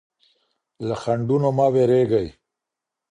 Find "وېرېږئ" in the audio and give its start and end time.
1.73-2.27